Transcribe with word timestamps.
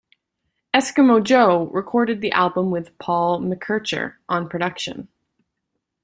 Eskimo 0.73 1.23
Joe 1.23 1.69
recorded 1.71 2.21
the 2.21 2.31
album 2.31 2.71
with 2.71 2.97
Paul 2.97 3.39
McKercher 3.39 4.15
on 4.27 4.49
production. 4.49 5.09